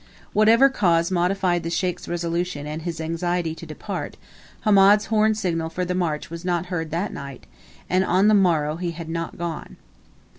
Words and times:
Whatever 0.33 0.67
cause 0.67 1.11
modified 1.11 1.61
the 1.61 1.69
Sheikh's 1.69 2.07
resolution 2.07 2.65
and 2.65 2.81
his 2.81 2.99
anxiety 2.99 3.53
to 3.53 3.67
depart, 3.67 4.17
Hamed's 4.61 5.05
horn 5.05 5.35
signal 5.35 5.69
for 5.69 5.85
the 5.85 5.93
march 5.93 6.31
was 6.31 6.43
not 6.43 6.65
heard 6.73 6.89
that 6.89 7.13
night, 7.13 7.45
and 7.87 8.03
on 8.03 8.27
the 8.27 8.33
morrow 8.33 8.77
he 8.77 8.89
had 8.93 9.09
not 9.09 9.37
gone. 9.37 9.77